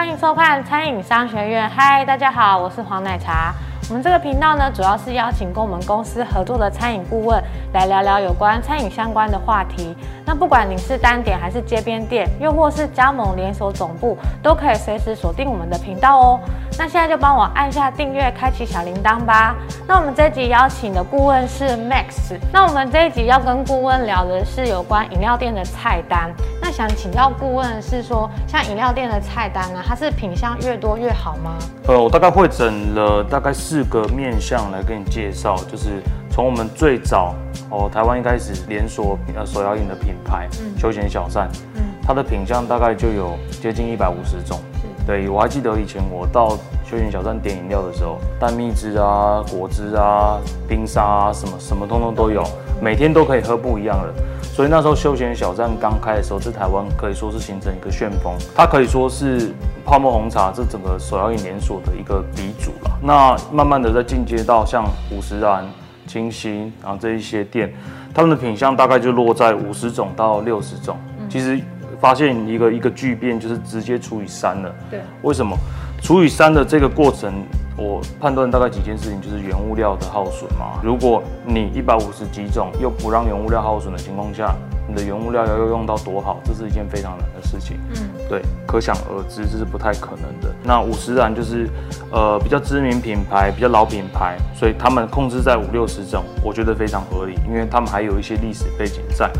[0.00, 1.68] 欢迎收看餐饮商学院。
[1.68, 3.52] 嗨，大家好，我是黄奶茶。
[3.90, 7.42] 我们这个频道呢，主要是邀请跟我们公司合作的餐饮顾问
[7.72, 9.96] 来聊聊有关餐饮相关的话题。
[10.24, 16.40] 那不管你是单点还是街边店，又或是加盟连锁总部，都可以随时锁定我们的频道哦。
[16.78, 19.56] 那现在就帮我按下订阅，开启小铃铛吧。
[19.88, 22.38] 那我们这集邀请的顾问是 Max。
[22.52, 26.32] 那我们这一集要跟顾问聊的是有关饮料店的菜单。
[26.62, 31.58] 那想请教顾问是说，像饮料店的菜单呢，它是品相越多越好吗？
[31.88, 37.34] 呃，我大概会整了大概四个面向来跟你介绍，就是从我们最早
[37.70, 44.60] 哦，台湾一开始连锁呃手摇饮的品牌，嗯，休闲小站，嗯，它的品相大概就有接近一百五十种。
[45.06, 46.58] 对，我还记得以前我到
[46.90, 52.42] 休闲小站点饮料的时候，蛋蜜汁啊、果汁啊、冰沙啊，什么什么通通都有，
[52.82, 54.12] 每天都可以喝不一样的。
[54.52, 59.52] 所以那时候休闲小站刚开的时候，在台湾可以说是形成一个旋风，它可以说是
[59.86, 62.98] 泡沫红茶这整个手摇饮连锁的一个鼻祖了。
[63.00, 65.64] 那慢慢的在进阶到像五十岚、
[66.08, 67.72] 清新，然后这一些店，
[68.12, 70.96] 他们的品相大概就落在五十种到六十种。
[71.28, 71.60] 其实。
[72.00, 74.74] 发现一个一个巨变，就是直接除以三了。
[74.90, 75.54] 对，为什么
[76.00, 77.32] 除以三的这个过程，
[77.76, 80.80] 我判断大概几件事情，就是原物料的耗损嘛。
[80.82, 84.54] 如果你一百五十几种又不让原物料耗损的情况下，
[84.88, 87.78] 你的原物料要用用到多好，这是一件非常难的事情。
[87.94, 90.52] 嗯，对，可想而知这是不太可能的。
[90.64, 91.68] 那五十岚就是
[92.10, 99.30] 呃比较知名品牌，比较老品牌，所以他们控制在五六十种，我觉得非常合理，因为他们还有一些历史背景在。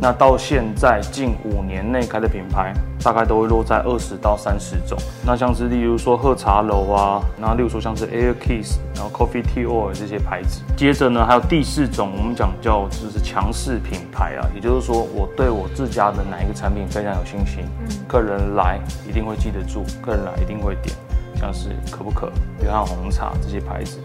[0.00, 4.96] 那到现在近五年内开的品牌，大概都会落在二十到三十种。
[5.26, 10.62] 那像是例如说喝茶楼啊，然后例如说像是 Air Kiss，然后 Coffee Tea Oil 这些牌子。
[10.76, 17.64] 接着呢，还有第四种，我们讲叫就是强势品牌啊，也就是说我对我自家的哪一个产品非常有信心，
[18.06, 20.94] 客人来一定会记得住，客人来一定会点，
[21.34, 22.30] 像是可不可、
[22.62, 23.98] 约翰红茶这些牌子。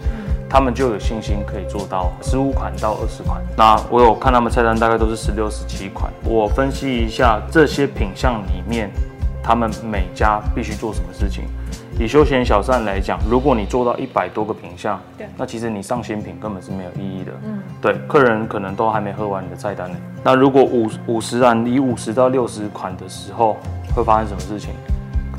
[0.54, 3.42] 他们就有信心可以做到十五款到二十款。
[3.58, 6.14] 那我有看他们菜单，大概都是十六、十七款。
[6.24, 8.92] 我分析一下这些品项里面，
[9.44, 11.46] 他们每家必须做什么事情。
[12.00, 17.32] 以休闲小站来讲，如果你做到一百多个品项，对，那其实你上新品根本是没有意义的。
[17.44, 19.98] 嗯，对，客人可能都还没喝完你的菜单呢。
[20.24, 23.58] 那如果五五十啊，以五十到六十款的时候，
[23.96, 24.70] 会发生什么事情？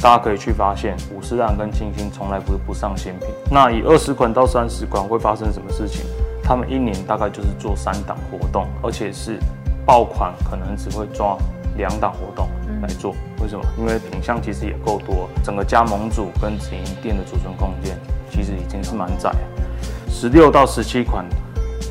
[0.00, 3.28] 大家可以去发现，五十岚跟清新从来不不上新品。
[3.50, 6.05] 那以二十款到三十款会发生什么事情？
[6.43, 9.38] 他们一年大概就是做三档活动，而且是
[9.87, 11.38] 爆款，可能只会抓
[11.78, 12.50] 两档活动
[12.82, 13.15] 来做。
[13.41, 13.65] 为什么？
[13.78, 17.99] 因为品相其实也够多，整个加盟组跟直营店的储存空间
[18.31, 19.31] 其实已经是蛮窄。
[20.11, 21.25] 十六到十七款，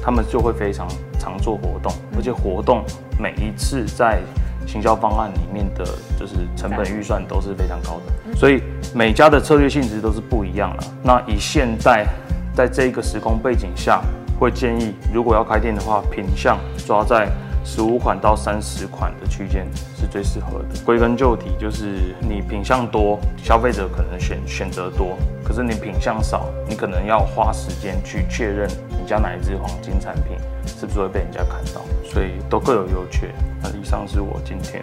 [0.03, 0.87] 他们就会非常
[1.17, 2.83] 常做活动，而且活动
[3.17, 4.21] 每一次在。
[4.67, 5.85] 行销方案里面的
[6.19, 8.61] 就是成本预算都是非常高的，所以
[8.93, 10.83] 每家的策略性质都是不一样的。
[11.03, 12.07] 那以现在
[12.55, 14.01] 在这个时空背景下，
[14.39, 16.57] 会建议如果要开店的话，品相
[16.87, 17.29] 抓在
[17.65, 19.65] 十五款到三十款的区间
[19.97, 20.79] 是最适合的。
[20.83, 28.67] 归根究底，就是你品相多，消费者可能选选择多，可是你品相少，你可能要花时间去确认
[29.03, 33.35] 你家哪一支黄金产品是不是会被人家看到，所以都各有优缺。
[33.61, 34.81] 那以上是我今天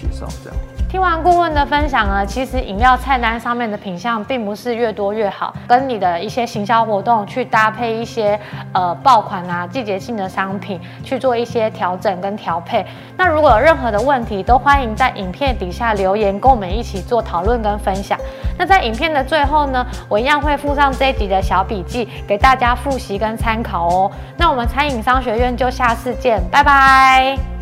[0.00, 0.58] 介绍，这样。
[0.88, 8.38] 听完顾问的分享呢，其实饮料菜单上面的品相并不是越多越好，跟你的一些行销活动去搭配一些
[8.72, 12.84] 呃爆款啊、季节性的商品去做一些调整跟调配。
[13.16, 18.18] 那如果有任何的问题，都欢迎在影片底下留言，跟我们一起做讨论跟分享。
[18.58, 24.10] 那在影片的最后呢，我一样会附上这一集的小笔记给大家复习跟参考哦。
[24.36, 27.59] 那我们餐饮商学院就下次见，拜拜。